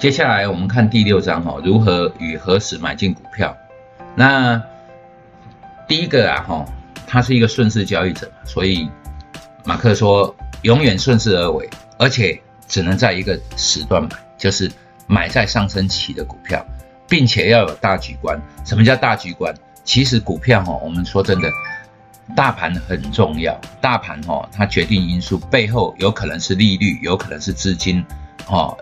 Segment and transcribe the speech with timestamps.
[0.00, 3.54] 接下来我们看第六章哈，如何与何时买进股票。
[4.16, 4.60] 那
[5.86, 6.64] 第一个啊哈，
[7.06, 8.88] 他是一个顺势交易者，所以
[9.62, 11.68] 马克说永远顺势而为，
[11.98, 14.08] 而且只能在一个时段买，
[14.38, 14.72] 就是
[15.06, 16.64] 买在上升期的股票，
[17.06, 18.40] 并且要有大局观。
[18.64, 19.54] 什么叫大局观？
[19.84, 21.50] 其实股票哈，我们说真的，
[22.34, 28.02] 大盘很重要，大盘哈它决定因素背后有可能是利率，有可能是资金，
[28.46, 28.74] 哈。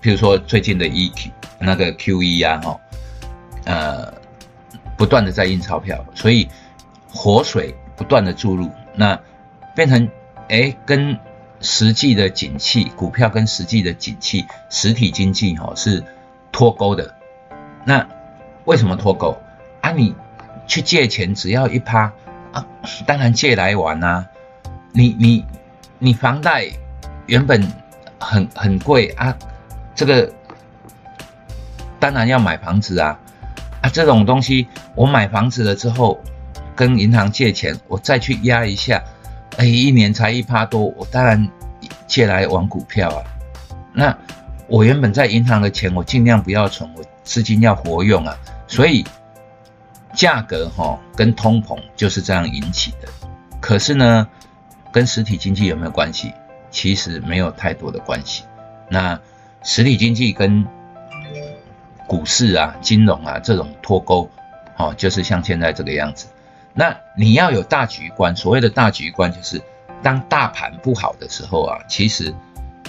[0.00, 2.80] 比如说最近的 E Q 那个 Q E 啊，哈，
[3.64, 4.12] 呃，
[4.96, 6.48] 不断的在印钞票，所以
[7.08, 9.18] 活水不断的注入，那
[9.74, 10.08] 变成
[10.48, 11.18] 哎跟
[11.60, 16.04] 实际的景气，股票跟实际的景气，实体经济哈是
[16.52, 17.14] 脱钩的。
[17.84, 18.06] 那
[18.64, 19.36] 为什么脱钩
[19.80, 19.90] 啊？
[19.92, 20.14] 你
[20.66, 22.12] 去借钱只要一趴
[22.52, 22.66] 啊，
[23.06, 24.26] 当然借来玩啊。
[24.92, 25.44] 你你
[25.98, 26.66] 你房贷
[27.26, 27.62] 原本
[28.18, 29.36] 很很贵啊。
[29.96, 30.30] 这个
[31.98, 33.18] 当然要买房子啊，
[33.80, 36.20] 啊，这种东西我买房子了之后，
[36.76, 39.02] 跟银行借钱，我再去压一下，
[39.56, 41.48] 哎，一年才一趴多，我当然
[42.06, 43.24] 借来玩股票啊。
[43.92, 44.16] 那
[44.68, 48.36] 我原本在银行的钱，我尽量不要存，我资金要活用啊。
[48.68, 49.04] 所以
[50.12, 53.08] 价格哈跟通膨就是这样引起的。
[53.60, 54.28] 可是呢，
[54.92, 56.34] 跟实体经济有没有关系？
[56.70, 58.44] 其实没有太多的关系。
[58.90, 59.18] 那
[59.68, 60.64] 实体经济跟
[62.06, 64.30] 股市啊、金融啊这种脱钩，
[64.76, 66.28] 哦，就是像现在这个样子。
[66.72, 69.60] 那你要有大局观，所谓的大局观就是，
[70.04, 72.32] 当大盘不好的时候啊，其实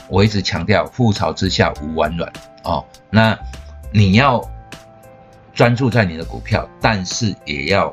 [0.08, 2.32] 我一直强调，覆巢之下无完卵
[2.64, 2.86] 哦。
[3.10, 3.36] 那
[3.92, 4.40] 你要
[5.56, 7.92] 专注在你的股票，但是也要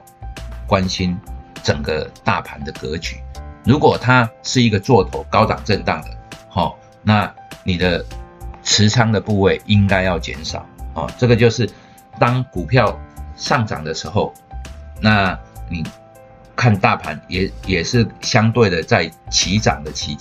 [0.66, 1.16] 关心
[1.62, 3.16] 整个大盘的格局。
[3.64, 6.08] 如果它是一个做头高档震荡的，
[6.50, 8.04] 好，那你的。
[8.64, 11.70] 持仓的部位应该要减少哦，这个就是
[12.18, 12.98] 当股票
[13.36, 14.32] 上涨的时候，
[15.00, 15.38] 那
[15.68, 15.84] 你
[16.56, 20.16] 看大盘也也是相对的在起涨的期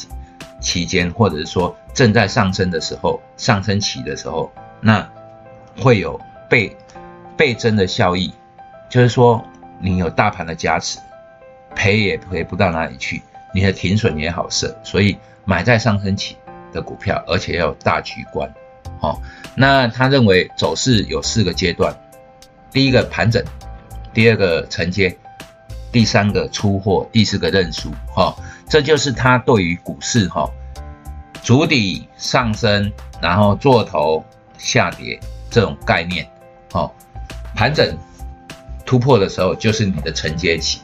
[0.60, 5.10] 期间，或者是说正在上升的时候，上升期的时候，那
[5.80, 6.76] 会有倍
[7.38, 8.34] 倍增的效益，
[8.90, 9.44] 就是说
[9.80, 11.00] 你有大盘的加持，
[11.76, 13.22] 赔也赔不到哪里去，
[13.54, 16.36] 你的停损也好设，所以买在上升期。
[16.74, 18.52] 的股票，而且要有大局观，
[19.00, 19.22] 好，
[19.56, 21.96] 那他认为走势有四个阶段，
[22.72, 23.42] 第一个盘整，
[24.14, 25.16] 第二个承接，
[25.92, 28.36] 第三个出货，第四个认输，哈，
[28.68, 30.50] 这就是他对于股市哈，
[31.44, 32.92] 主底上升，
[33.22, 34.26] 然后做头
[34.58, 35.20] 下跌
[35.50, 36.28] 这种概念，
[36.72, 36.94] 好，
[37.56, 37.98] 盘整
[38.86, 40.82] 突破的时候就是你的承接期，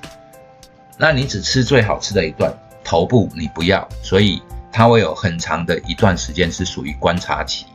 [0.98, 4.42] 那你只吃最好吃的一段，头部你不要，所以。
[4.72, 7.66] 它会有很长的一段时间是属于观察期，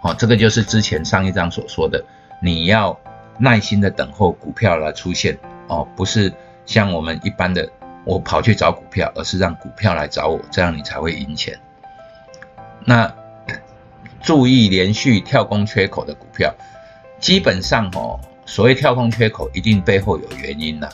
[0.00, 2.02] 好，这个就是之前上一章所说的，
[2.40, 2.98] 你要
[3.38, 6.32] 耐心的等候股票来出现，哦，不是
[6.64, 7.70] 像我们一般的
[8.04, 11.58] 我跑去找股票，而是让股票来找我，这样你才会赢钱。
[12.84, 13.14] 那
[14.22, 16.54] 注意连续跳空缺口的股票，
[17.18, 20.90] 基本上哦，所谓跳空缺口一定背后有原因的。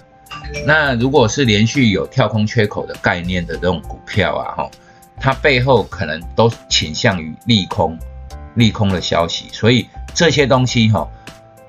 [0.67, 4.71] 那如果是连续有跳空缺口的概念的这种股票啊，哈。
[5.19, 7.99] 它背后可能都倾向于利空，
[8.55, 11.09] 利空的消息，所以这些东西哈，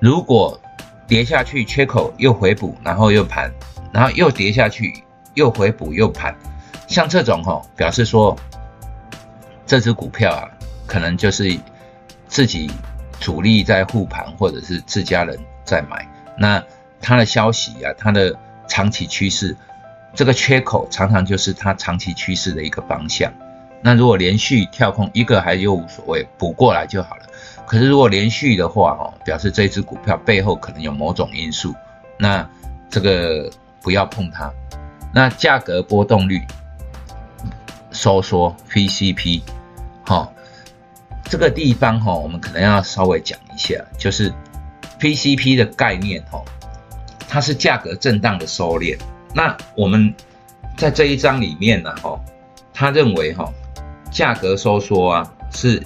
[0.00, 0.60] 如果
[1.06, 3.50] 跌下去缺口又回补，然后又盘，
[3.92, 5.02] 然后又跌下去
[5.34, 6.36] 又回补又盘，
[6.86, 8.36] 像这种哈，表示说
[9.66, 10.48] 这只股票啊，
[10.86, 11.58] 可能就是
[12.26, 12.70] 自己
[13.18, 16.06] 主力在护盘，或者是自家人在买，
[16.38, 16.62] 那
[17.00, 18.38] 它的消息啊，它的
[18.68, 19.56] 长期趋势。
[20.14, 23.32] 这个缺口常常就是它长期趋势的一个方向。
[23.80, 27.22] 那如果连续跳空一个还又无所谓，补过来就好了。
[27.66, 31.74] 可是如果连续的话，哦，表示这只股票背后可能有某种因素，
[32.18, 32.48] 那
[32.90, 33.48] 这个
[33.80, 34.52] 不要碰它。
[35.14, 36.42] 那价格波动率
[37.92, 39.42] 收缩 PCP，
[40.04, 40.28] 哈，
[41.24, 44.32] 这个地方哈，我们可能要稍微讲一下，就是
[44.98, 46.42] PCP 的概念，哈，
[47.28, 48.98] 它是价格震荡的收敛。
[49.34, 50.14] 那我们
[50.76, 52.18] 在这一章里面呢，哈，
[52.72, 53.52] 他认为哈，
[54.10, 55.82] 价格收缩啊是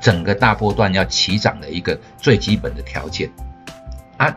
[0.00, 3.30] 整个大波段要起涨的一个最基本的条件
[4.16, 4.36] 啊，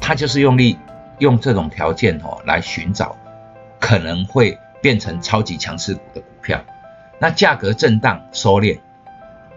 [0.00, 0.78] 他就是用力
[1.18, 3.16] 用这种条件哦来寻找
[3.80, 6.62] 可能会变成超级强势股的股票。
[7.18, 8.78] 那价格震荡收敛，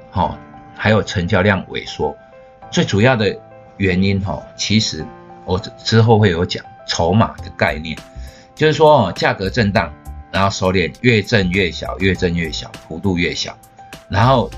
[0.09, 0.37] 好，
[0.75, 2.15] 还有成交量萎缩，
[2.71, 3.37] 最主要的
[3.77, 5.05] 原因哈，其实。
[5.45, 7.97] 我之后会有讲筹码的概念，
[8.55, 9.91] 就是说价格震荡，
[10.31, 13.57] 然后收敛，越震越小，越震越小，幅度越小，
[14.09, 14.49] 然后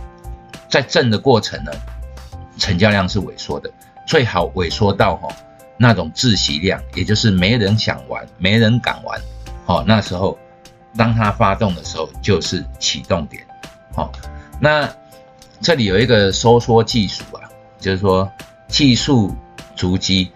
[0.69, 1.71] 在震的过程呢，
[2.57, 3.71] 成交量是萎缩的，
[4.06, 5.27] 最好萎缩到哈
[5.77, 9.19] 那种窒息量，也就是没人想玩，没人敢玩，
[9.65, 10.38] 好，那时候
[10.97, 13.45] 当它发动的时候就是启动点，
[13.95, 14.12] 好，
[14.59, 14.89] 那
[15.62, 18.29] 这里有一个收缩技术啊，就是说
[18.68, 19.33] 技术
[19.75, 20.31] 足迹，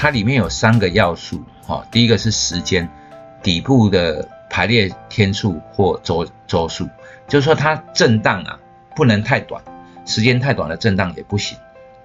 [0.00, 2.88] 它里面有三个要素，哈，第一个是时间，
[3.42, 6.88] 底部的排列天数或周周数，
[7.28, 8.58] 就是说它震荡啊。
[8.96, 9.62] 不能太短，
[10.04, 11.56] 时间太短的震荡也不行，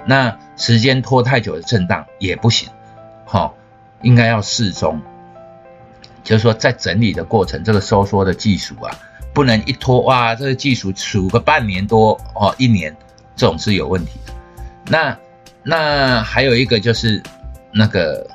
[0.05, 2.69] 那时间拖太久的震荡也不行，
[3.25, 3.55] 好，
[4.01, 5.01] 应该要适中，
[6.23, 8.97] 就是说在整理的过程，这个收缩的技术啊，
[9.33, 12.95] 不能一拖哇，这个技术数个半年多哦，一年
[13.35, 14.33] 这种是有问题的。
[14.87, 15.17] 那
[15.63, 17.21] 那还有一个就是
[17.77, 18.25] 那个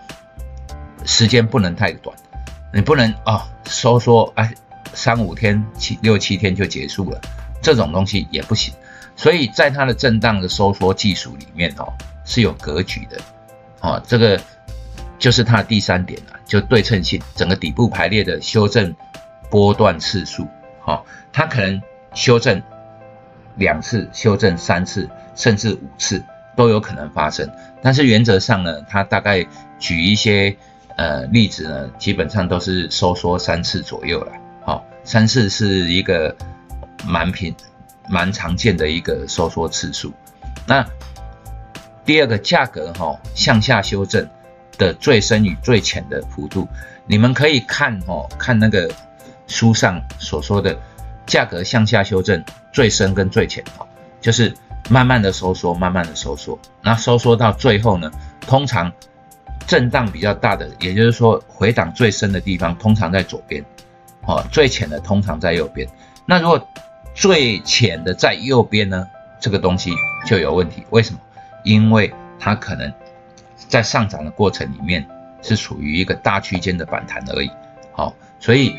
[1.07, 2.15] 时间不能太短，
[2.75, 4.53] 你不能哦收缩哎
[4.93, 7.19] 三五天七六七天就结束了。
[7.63, 8.75] 这种东西也不行，
[9.17, 11.91] 所以在它的震荡的收缩技术里面哦
[12.25, 13.19] 是有格局的，
[13.81, 14.39] 哦，这个
[15.19, 18.95] 就是它的第三点了，就对称性，整个底部排列的修正
[19.51, 20.47] 波段次数，
[20.85, 21.03] 哦，
[21.33, 21.81] 它可能
[22.13, 22.63] 修正
[23.57, 26.23] 两次、修正三次，甚至五次。
[26.57, 27.51] 都有可能发生，
[27.83, 29.47] 但是原则上呢，它大概
[29.79, 30.57] 举一些
[30.97, 34.33] 呃例子呢，基本上都是收缩三次左右了，
[34.65, 36.37] 好，三次是一个。
[37.07, 37.57] 蛮平，
[38.11, 40.13] 蛮常见的一个收缩次数。
[40.67, 40.87] 那
[42.05, 44.29] 第二个价格哈向下修正
[44.77, 46.69] 的最深与最浅的幅度，
[47.07, 48.93] 你们可以看哦，看那个
[49.47, 50.79] 书上所说的
[51.25, 53.89] 价格向下修正最深跟最浅哦，
[54.21, 54.53] 就是
[54.91, 58.11] 慢慢的收缩，慢慢的收缩，那收缩到最后呢，
[58.41, 58.93] 通常
[59.65, 63.65] 震荡比较大的，也就是说回档最深的地方，通常在左边，
[64.27, 65.89] 哦，最浅的通常在右边。
[66.27, 66.69] 那如果
[67.15, 69.07] 最浅的在右边呢，
[69.41, 69.93] 这个东西
[70.27, 70.85] 就有问题。
[70.91, 71.21] 为什么？
[71.63, 72.93] 因为它可能
[73.69, 75.07] 在上涨的过程里面
[75.41, 77.51] 是处于一个大区间的反弹而已。
[77.93, 78.75] 好，所以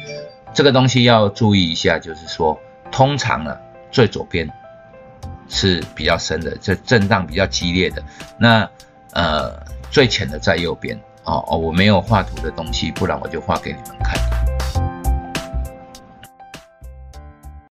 [0.53, 2.59] 这个东西要注意一下，就是说，
[2.91, 3.57] 通常呢，
[3.91, 4.51] 最左边
[5.51, 8.01] 是比较深的，这震荡比较激烈的。
[8.39, 8.67] 那
[9.11, 9.51] 呃，
[9.91, 10.97] 最浅的在右边。
[11.23, 14.17] 哦哦，我没有画图的东西，不然我就画给你们看。